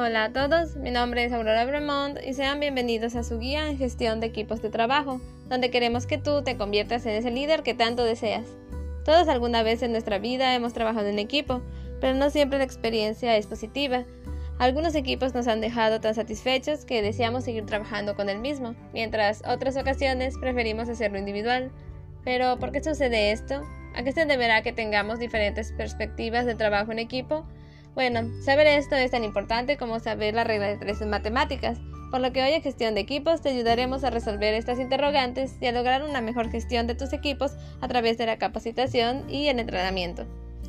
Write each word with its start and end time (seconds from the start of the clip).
Hola 0.00 0.26
a 0.26 0.32
todos, 0.32 0.76
mi 0.76 0.92
nombre 0.92 1.24
es 1.24 1.32
Aurora 1.32 1.64
Bremont 1.64 2.20
y 2.24 2.32
sean 2.32 2.60
bienvenidos 2.60 3.16
a 3.16 3.24
su 3.24 3.40
guía 3.40 3.66
en 3.66 3.78
gestión 3.78 4.20
de 4.20 4.28
equipos 4.28 4.62
de 4.62 4.70
trabajo, 4.70 5.20
donde 5.48 5.72
queremos 5.72 6.06
que 6.06 6.18
tú 6.18 6.44
te 6.44 6.56
conviertas 6.56 7.04
en 7.04 7.14
ese 7.14 7.32
líder 7.32 7.64
que 7.64 7.74
tanto 7.74 8.04
deseas. 8.04 8.46
Todos 9.04 9.26
alguna 9.26 9.64
vez 9.64 9.82
en 9.82 9.90
nuestra 9.90 10.20
vida 10.20 10.54
hemos 10.54 10.72
trabajado 10.72 11.08
en 11.08 11.18
equipo, 11.18 11.62
pero 12.00 12.14
no 12.14 12.30
siempre 12.30 12.58
la 12.58 12.64
experiencia 12.64 13.36
es 13.36 13.48
positiva. 13.48 14.04
Algunos 14.60 14.94
equipos 14.94 15.34
nos 15.34 15.48
han 15.48 15.60
dejado 15.60 16.00
tan 16.00 16.14
satisfechos 16.14 16.84
que 16.84 17.02
deseamos 17.02 17.42
seguir 17.42 17.66
trabajando 17.66 18.14
con 18.14 18.28
el 18.28 18.38
mismo, 18.38 18.76
mientras 18.92 19.42
otras 19.48 19.76
ocasiones 19.76 20.38
preferimos 20.38 20.88
hacerlo 20.88 21.18
individual. 21.18 21.72
Pero, 22.22 22.56
¿por 22.60 22.70
qué 22.70 22.84
sucede 22.84 23.32
esto? 23.32 23.64
¿A 23.96 24.04
qué 24.04 24.12
se 24.12 24.26
deberá 24.26 24.62
que 24.62 24.72
tengamos 24.72 25.18
diferentes 25.18 25.72
perspectivas 25.72 26.46
de 26.46 26.54
trabajo 26.54 26.92
en 26.92 27.00
equipo? 27.00 27.44
Bueno, 27.98 28.30
saber 28.44 28.68
esto 28.68 28.94
es 28.94 29.10
tan 29.10 29.24
importante 29.24 29.76
como 29.76 29.98
saber 29.98 30.32
la 30.32 30.44
regla 30.44 30.68
de 30.68 30.76
tres 30.76 31.00
en 31.00 31.10
matemáticas, 31.10 31.78
por 32.12 32.20
lo 32.20 32.32
que 32.32 32.40
hoy 32.44 32.52
en 32.52 32.62
gestión 32.62 32.94
de 32.94 33.00
equipos 33.00 33.42
te 33.42 33.48
ayudaremos 33.48 34.04
a 34.04 34.10
resolver 34.10 34.54
estas 34.54 34.78
interrogantes 34.78 35.56
y 35.60 35.66
a 35.66 35.72
lograr 35.72 36.04
una 36.04 36.20
mejor 36.20 36.48
gestión 36.48 36.86
de 36.86 36.94
tus 36.94 37.12
equipos 37.12 37.56
a 37.80 37.88
través 37.88 38.16
de 38.16 38.26
la 38.26 38.38
capacitación 38.38 39.28
y 39.28 39.48
el 39.48 39.58
entrenamiento. 39.58 40.28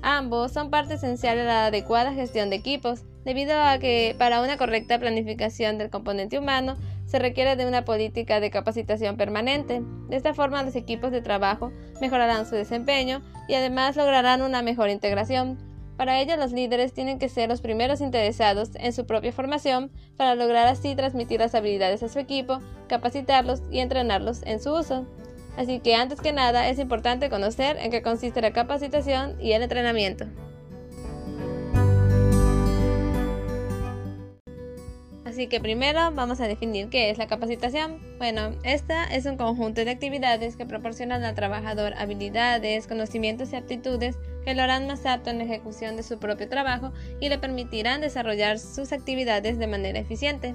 Ambos 0.00 0.52
son 0.52 0.70
parte 0.70 0.94
esencial 0.94 1.36
de 1.36 1.44
la 1.44 1.66
adecuada 1.66 2.14
gestión 2.14 2.48
de 2.48 2.56
equipos, 2.56 3.02
debido 3.22 3.52
a 3.60 3.78
que 3.78 4.16
para 4.16 4.40
una 4.40 4.56
correcta 4.56 4.98
planificación 4.98 5.76
del 5.76 5.90
componente 5.90 6.38
humano 6.38 6.78
se 7.04 7.18
requiere 7.18 7.54
de 7.54 7.66
una 7.66 7.84
política 7.84 8.40
de 8.40 8.50
capacitación 8.50 9.18
permanente. 9.18 9.82
De 10.08 10.16
esta 10.16 10.32
forma 10.32 10.62
los 10.62 10.74
equipos 10.74 11.12
de 11.12 11.20
trabajo 11.20 11.70
mejorarán 12.00 12.46
su 12.46 12.54
desempeño 12.54 13.20
y 13.46 13.56
además 13.56 13.94
lograrán 13.96 14.40
una 14.40 14.62
mejor 14.62 14.88
integración, 14.88 15.58
para 16.00 16.18
ello, 16.18 16.34
los 16.38 16.52
líderes 16.52 16.94
tienen 16.94 17.18
que 17.18 17.28
ser 17.28 17.50
los 17.50 17.60
primeros 17.60 18.00
interesados 18.00 18.70
en 18.76 18.94
su 18.94 19.04
propia 19.04 19.32
formación 19.32 19.90
para 20.16 20.34
lograr 20.34 20.66
así 20.66 20.96
transmitir 20.96 21.40
las 21.40 21.54
habilidades 21.54 22.02
a 22.02 22.08
su 22.08 22.18
equipo, 22.18 22.60
capacitarlos 22.88 23.62
y 23.70 23.80
entrenarlos 23.80 24.40
en 24.44 24.62
su 24.62 24.72
uso. 24.72 25.04
Así 25.58 25.78
que 25.80 25.94
antes 25.96 26.22
que 26.22 26.32
nada 26.32 26.70
es 26.70 26.78
importante 26.78 27.28
conocer 27.28 27.76
en 27.76 27.90
qué 27.90 28.00
consiste 28.00 28.40
la 28.40 28.54
capacitación 28.54 29.36
y 29.42 29.52
el 29.52 29.60
entrenamiento. 29.60 30.24
Así 35.26 35.48
que 35.48 35.60
primero 35.60 36.12
vamos 36.12 36.40
a 36.40 36.48
definir 36.48 36.88
qué 36.88 37.10
es 37.10 37.18
la 37.18 37.26
capacitación. 37.26 38.00
Bueno, 38.16 38.52
esta 38.62 39.04
es 39.04 39.26
un 39.26 39.36
conjunto 39.36 39.84
de 39.84 39.90
actividades 39.90 40.56
que 40.56 40.64
proporcionan 40.64 41.24
al 41.24 41.34
trabajador 41.34 41.92
habilidades, 41.98 42.86
conocimientos 42.86 43.52
y 43.52 43.56
aptitudes 43.56 44.16
que 44.44 44.54
lo 44.54 44.62
harán 44.62 44.86
más 44.86 45.06
apto 45.06 45.30
en 45.30 45.38
la 45.38 45.44
ejecución 45.44 45.96
de 45.96 46.02
su 46.02 46.18
propio 46.18 46.48
trabajo 46.48 46.92
y 47.20 47.28
le 47.28 47.38
permitirán 47.38 48.00
desarrollar 48.00 48.58
sus 48.58 48.92
actividades 48.92 49.58
de 49.58 49.66
manera 49.66 49.98
eficiente. 49.98 50.54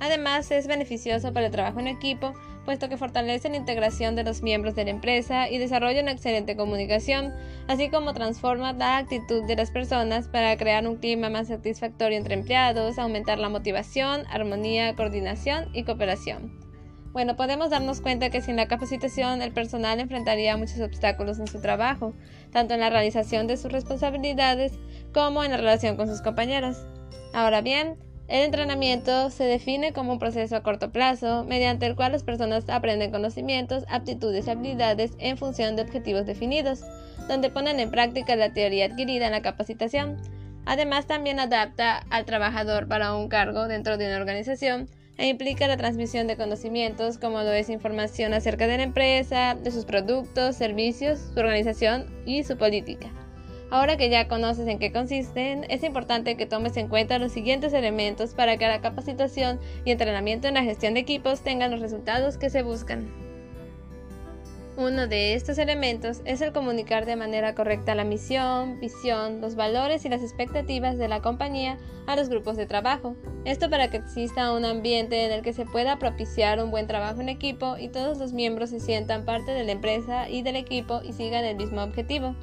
Además, 0.00 0.50
es 0.50 0.66
beneficioso 0.66 1.32
para 1.32 1.46
el 1.46 1.52
trabajo 1.52 1.80
en 1.80 1.88
equipo, 1.88 2.32
puesto 2.64 2.88
que 2.88 2.96
fortalece 2.96 3.48
la 3.48 3.56
integración 3.56 4.14
de 4.14 4.24
los 4.24 4.42
miembros 4.42 4.74
de 4.74 4.84
la 4.84 4.90
empresa 4.90 5.48
y 5.48 5.58
desarrolla 5.58 6.02
una 6.02 6.12
excelente 6.12 6.54
comunicación, 6.54 7.32
así 7.66 7.88
como 7.88 8.12
transforma 8.12 8.74
la 8.74 8.98
actitud 8.98 9.44
de 9.44 9.56
las 9.56 9.70
personas 9.70 10.28
para 10.28 10.56
crear 10.56 10.86
un 10.86 10.96
clima 10.96 11.30
más 11.30 11.48
satisfactorio 11.48 12.18
entre 12.18 12.34
empleados, 12.34 12.98
aumentar 12.98 13.38
la 13.38 13.48
motivación, 13.48 14.24
armonía, 14.30 14.94
coordinación 14.94 15.68
y 15.72 15.84
cooperación. 15.84 16.67
Bueno, 17.12 17.36
podemos 17.36 17.70
darnos 17.70 18.00
cuenta 18.00 18.28
que 18.30 18.42
sin 18.42 18.56
la 18.56 18.68
capacitación 18.68 19.40
el 19.40 19.52
personal 19.52 19.98
enfrentaría 19.98 20.56
muchos 20.56 20.80
obstáculos 20.80 21.38
en 21.38 21.46
su 21.46 21.60
trabajo, 21.60 22.12
tanto 22.52 22.74
en 22.74 22.80
la 22.80 22.90
realización 22.90 23.46
de 23.46 23.56
sus 23.56 23.72
responsabilidades 23.72 24.72
como 25.14 25.42
en 25.42 25.52
la 25.52 25.56
relación 25.56 25.96
con 25.96 26.06
sus 26.06 26.20
compañeros. 26.20 26.76
Ahora 27.32 27.62
bien, 27.62 27.96
el 28.28 28.44
entrenamiento 28.44 29.30
se 29.30 29.44
define 29.44 29.94
como 29.94 30.12
un 30.12 30.18
proceso 30.18 30.54
a 30.54 30.62
corto 30.62 30.92
plazo, 30.92 31.44
mediante 31.44 31.86
el 31.86 31.96
cual 31.96 32.12
las 32.12 32.24
personas 32.24 32.68
aprenden 32.68 33.10
conocimientos, 33.10 33.84
aptitudes 33.88 34.46
y 34.46 34.50
habilidades 34.50 35.12
en 35.18 35.38
función 35.38 35.76
de 35.76 35.82
objetivos 35.82 36.26
definidos, 36.26 36.82
donde 37.26 37.48
ponen 37.48 37.80
en 37.80 37.90
práctica 37.90 38.36
la 38.36 38.52
teoría 38.52 38.84
adquirida 38.84 39.26
en 39.26 39.32
la 39.32 39.40
capacitación. 39.40 40.18
Además, 40.66 41.06
también 41.06 41.40
adapta 41.40 42.04
al 42.10 42.26
trabajador 42.26 42.86
para 42.86 43.14
un 43.14 43.28
cargo 43.28 43.66
dentro 43.66 43.96
de 43.96 44.08
una 44.08 44.18
organización 44.18 44.90
e 45.18 45.26
implica 45.26 45.68
la 45.68 45.76
transmisión 45.76 46.26
de 46.26 46.36
conocimientos 46.36 47.18
como 47.18 47.42
lo 47.42 47.52
es 47.52 47.68
información 47.68 48.32
acerca 48.32 48.66
de 48.66 48.78
la 48.78 48.84
empresa, 48.84 49.56
de 49.56 49.70
sus 49.70 49.84
productos, 49.84 50.56
servicios, 50.56 51.18
su 51.34 51.40
organización 51.40 52.06
y 52.24 52.44
su 52.44 52.56
política. 52.56 53.10
Ahora 53.70 53.98
que 53.98 54.08
ya 54.08 54.28
conoces 54.28 54.66
en 54.66 54.78
qué 54.78 54.92
consisten, 54.92 55.66
es 55.68 55.82
importante 55.82 56.36
que 56.36 56.46
tomes 56.46 56.76
en 56.78 56.88
cuenta 56.88 57.18
los 57.18 57.32
siguientes 57.32 57.74
elementos 57.74 58.32
para 58.32 58.56
que 58.56 58.66
la 58.66 58.80
capacitación 58.80 59.60
y 59.84 59.90
entrenamiento 59.90 60.48
en 60.48 60.54
la 60.54 60.62
gestión 60.62 60.94
de 60.94 61.00
equipos 61.00 61.42
tengan 61.42 61.70
los 61.70 61.80
resultados 61.80 62.38
que 62.38 62.48
se 62.48 62.62
buscan. 62.62 63.27
Uno 64.78 65.08
de 65.08 65.34
estos 65.34 65.58
elementos 65.58 66.22
es 66.24 66.40
el 66.40 66.52
comunicar 66.52 67.04
de 67.04 67.16
manera 67.16 67.56
correcta 67.56 67.96
la 67.96 68.04
misión, 68.04 68.78
visión, 68.78 69.40
los 69.40 69.56
valores 69.56 70.04
y 70.04 70.08
las 70.08 70.22
expectativas 70.22 70.98
de 70.98 71.08
la 71.08 71.20
compañía 71.20 71.78
a 72.06 72.14
los 72.14 72.28
grupos 72.28 72.56
de 72.56 72.66
trabajo. 72.66 73.16
Esto 73.44 73.68
para 73.70 73.90
que 73.90 73.96
exista 73.96 74.52
un 74.52 74.64
ambiente 74.64 75.24
en 75.24 75.32
el 75.32 75.42
que 75.42 75.52
se 75.52 75.66
pueda 75.66 75.98
propiciar 75.98 76.62
un 76.62 76.70
buen 76.70 76.86
trabajo 76.86 77.20
en 77.20 77.28
equipo 77.28 77.76
y 77.76 77.88
todos 77.88 78.18
los 78.18 78.32
miembros 78.32 78.70
se 78.70 78.78
sientan 78.78 79.24
parte 79.24 79.50
de 79.50 79.64
la 79.64 79.72
empresa 79.72 80.28
y 80.28 80.42
del 80.42 80.54
equipo 80.54 81.00
y 81.02 81.12
sigan 81.12 81.44
el 81.44 81.56
mismo 81.56 81.82
objetivo. 81.82 82.36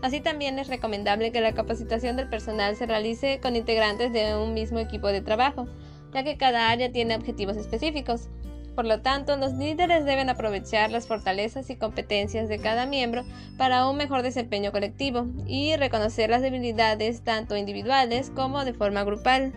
Así 0.00 0.22
también 0.22 0.58
es 0.58 0.68
recomendable 0.68 1.30
que 1.30 1.42
la 1.42 1.52
capacitación 1.52 2.16
del 2.16 2.30
personal 2.30 2.74
se 2.74 2.86
realice 2.86 3.38
con 3.38 3.54
integrantes 3.54 4.14
de 4.14 4.34
un 4.34 4.54
mismo 4.54 4.78
equipo 4.78 5.08
de 5.08 5.20
trabajo, 5.20 5.68
ya 6.14 6.24
que 6.24 6.38
cada 6.38 6.70
área 6.70 6.90
tiene 6.90 7.16
objetivos 7.16 7.58
específicos. 7.58 8.30
Por 8.74 8.86
lo 8.86 9.02
tanto, 9.02 9.36
los 9.36 9.52
líderes 9.52 10.04
deben 10.04 10.30
aprovechar 10.30 10.90
las 10.90 11.06
fortalezas 11.06 11.68
y 11.68 11.76
competencias 11.76 12.48
de 12.48 12.58
cada 12.58 12.86
miembro 12.86 13.24
para 13.58 13.86
un 13.86 13.96
mejor 13.96 14.22
desempeño 14.22 14.72
colectivo 14.72 15.26
y 15.46 15.76
reconocer 15.76 16.30
las 16.30 16.42
debilidades 16.42 17.22
tanto 17.22 17.56
individuales 17.56 18.30
como 18.34 18.64
de 18.64 18.72
forma 18.72 19.04
grupal. 19.04 19.52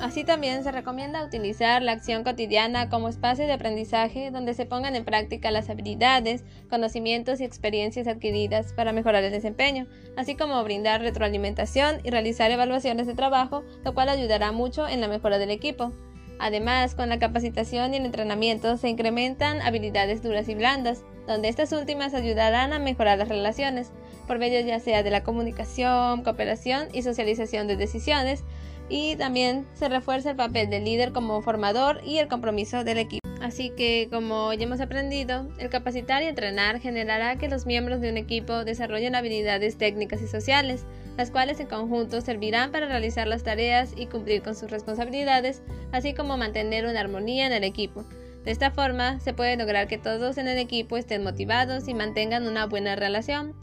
Así 0.00 0.22
también 0.22 0.62
se 0.62 0.70
recomienda 0.70 1.24
utilizar 1.24 1.82
la 1.82 1.90
acción 1.90 2.22
cotidiana 2.22 2.88
como 2.88 3.08
espacio 3.08 3.46
de 3.46 3.52
aprendizaje 3.52 4.30
donde 4.30 4.54
se 4.54 4.64
pongan 4.64 4.94
en 4.94 5.04
práctica 5.04 5.50
las 5.50 5.70
habilidades, 5.70 6.44
conocimientos 6.70 7.40
y 7.40 7.44
experiencias 7.44 8.06
adquiridas 8.06 8.72
para 8.74 8.92
mejorar 8.92 9.24
el 9.24 9.32
desempeño, 9.32 9.88
así 10.16 10.36
como 10.36 10.62
brindar 10.62 11.00
retroalimentación 11.00 12.00
y 12.04 12.10
realizar 12.10 12.50
evaluaciones 12.52 13.08
de 13.08 13.14
trabajo, 13.14 13.64
lo 13.84 13.92
cual 13.92 14.08
ayudará 14.08 14.52
mucho 14.52 14.86
en 14.86 15.00
la 15.00 15.08
mejora 15.08 15.38
del 15.38 15.50
equipo. 15.50 15.92
Además, 16.38 16.94
con 16.94 17.08
la 17.08 17.18
capacitación 17.18 17.92
y 17.92 17.96
el 17.96 18.06
entrenamiento 18.06 18.76
se 18.76 18.88
incrementan 18.88 19.60
habilidades 19.60 20.22
duras 20.22 20.48
y 20.48 20.54
blandas, 20.54 21.04
donde 21.26 21.48
estas 21.48 21.72
últimas 21.72 22.14
ayudarán 22.14 22.72
a 22.72 22.78
mejorar 22.78 23.18
las 23.18 23.28
relaciones, 23.28 23.92
por 24.28 24.38
medio 24.38 24.60
ya 24.60 24.78
sea 24.78 25.02
de 25.02 25.10
la 25.10 25.24
comunicación, 25.24 26.22
cooperación 26.22 26.86
y 26.92 27.02
socialización 27.02 27.66
de 27.66 27.76
decisiones, 27.76 28.44
y 28.88 29.16
también 29.16 29.66
se 29.74 29.88
refuerza 29.88 30.30
el 30.30 30.36
papel 30.36 30.70
del 30.70 30.84
líder 30.84 31.12
como 31.12 31.42
formador 31.42 32.00
y 32.04 32.18
el 32.18 32.28
compromiso 32.28 32.84
del 32.84 32.98
equipo. 32.98 33.28
Así 33.40 33.70
que, 33.70 34.08
como 34.10 34.52
ya 34.52 34.64
hemos 34.64 34.80
aprendido, 34.80 35.46
el 35.58 35.68
capacitar 35.68 36.22
y 36.22 36.26
entrenar 36.26 36.80
generará 36.80 37.36
que 37.36 37.48
los 37.48 37.66
miembros 37.66 38.00
de 38.00 38.10
un 38.10 38.16
equipo 38.16 38.64
desarrollen 38.64 39.14
habilidades 39.14 39.76
técnicas 39.76 40.22
y 40.22 40.26
sociales, 40.26 40.84
las 41.16 41.30
cuales 41.30 41.60
en 41.60 41.66
conjunto 41.66 42.20
servirán 42.20 42.72
para 42.72 42.86
realizar 42.86 43.26
las 43.26 43.44
tareas 43.44 43.92
y 43.96 44.06
cumplir 44.06 44.42
con 44.42 44.56
sus 44.56 44.70
responsabilidades, 44.70 45.62
así 45.92 46.14
como 46.14 46.36
mantener 46.36 46.86
una 46.86 47.00
armonía 47.00 47.46
en 47.46 47.52
el 47.52 47.64
equipo. 47.64 48.04
De 48.44 48.50
esta 48.50 48.70
forma, 48.70 49.20
se 49.20 49.34
puede 49.34 49.56
lograr 49.56 49.88
que 49.88 49.98
todos 49.98 50.38
en 50.38 50.48
el 50.48 50.58
equipo 50.58 50.96
estén 50.96 51.22
motivados 51.22 51.86
y 51.86 51.94
mantengan 51.94 52.46
una 52.46 52.66
buena 52.66 52.96
relación, 52.96 53.54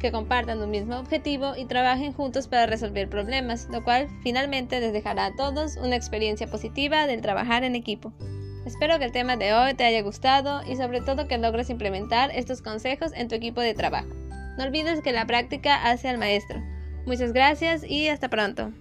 que 0.00 0.12
compartan 0.12 0.60
un 0.60 0.70
mismo 0.70 0.96
objetivo 0.96 1.54
y 1.56 1.64
trabajen 1.64 2.12
juntos 2.12 2.48
para 2.48 2.66
resolver 2.66 3.08
problemas, 3.08 3.68
lo 3.70 3.82
cual 3.84 4.08
finalmente 4.22 4.80
les 4.80 4.92
dejará 4.92 5.26
a 5.26 5.36
todos 5.36 5.76
una 5.76 5.96
experiencia 5.96 6.46
positiva 6.46 7.06
del 7.06 7.22
trabajar 7.22 7.64
en 7.64 7.74
equipo. 7.74 8.12
Espero 8.66 8.98
que 8.98 9.04
el 9.04 9.12
tema 9.12 9.36
de 9.36 9.54
hoy 9.54 9.74
te 9.74 9.84
haya 9.84 10.02
gustado 10.02 10.60
y 10.66 10.76
sobre 10.76 11.00
todo 11.00 11.28
que 11.28 11.38
logres 11.38 11.70
implementar 11.70 12.30
estos 12.34 12.62
consejos 12.62 13.12
en 13.14 13.28
tu 13.28 13.34
equipo 13.36 13.60
de 13.60 13.74
trabajo. 13.74 14.08
No 14.58 14.64
olvides 14.64 15.02
que 15.02 15.12
la 15.12 15.26
práctica 15.26 15.88
hace 15.88 16.08
al 16.08 16.18
maestro. 16.18 16.60
Muchas 17.06 17.32
gracias 17.32 17.84
y 17.84 18.08
hasta 18.08 18.28
pronto. 18.28 18.72